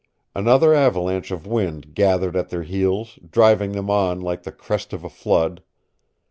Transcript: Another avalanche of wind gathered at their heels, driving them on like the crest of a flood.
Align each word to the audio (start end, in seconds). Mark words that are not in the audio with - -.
Another 0.33 0.73
avalanche 0.73 1.29
of 1.29 1.45
wind 1.45 1.93
gathered 1.93 2.35
at 2.35 2.49
their 2.49 2.63
heels, 2.63 3.19
driving 3.29 3.73
them 3.73 3.91
on 3.91 4.19
like 4.19 4.41
the 4.41 4.51
crest 4.51 4.93
of 4.93 5.03
a 5.03 5.09
flood. 5.11 5.61